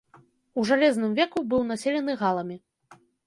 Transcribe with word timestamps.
У 0.61 0.63
жалезным 0.69 1.11
веку 1.19 1.43
быў 1.53 1.61
населены 1.73 2.17
галамі. 2.25 2.57